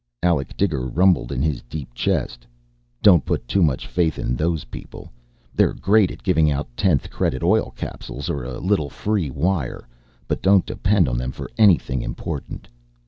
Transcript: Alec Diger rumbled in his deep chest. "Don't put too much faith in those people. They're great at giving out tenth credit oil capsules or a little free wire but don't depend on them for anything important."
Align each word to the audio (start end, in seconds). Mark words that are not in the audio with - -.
Alec 0.23 0.57
Diger 0.57 0.87
rumbled 0.91 1.31
in 1.31 1.43
his 1.43 1.61
deep 1.61 1.93
chest. 1.93 2.47
"Don't 3.03 3.23
put 3.23 3.47
too 3.47 3.61
much 3.61 3.85
faith 3.85 4.17
in 4.17 4.35
those 4.35 4.63
people. 4.63 5.11
They're 5.53 5.73
great 5.75 6.09
at 6.09 6.23
giving 6.23 6.49
out 6.49 6.67
tenth 6.75 7.11
credit 7.11 7.43
oil 7.43 7.71
capsules 7.75 8.27
or 8.27 8.43
a 8.43 8.57
little 8.57 8.89
free 8.89 9.29
wire 9.29 9.87
but 10.27 10.41
don't 10.41 10.65
depend 10.65 11.07
on 11.07 11.19
them 11.19 11.31
for 11.31 11.51
anything 11.55 12.01
important." 12.01 12.67